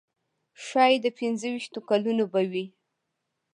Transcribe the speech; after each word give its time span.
ښایي 0.65 0.97
د 1.01 1.07
پنځه 1.19 1.47
ویشتو 1.51 1.79
کلونو 1.89 2.23
به 2.31 2.41
وي. 2.51 2.65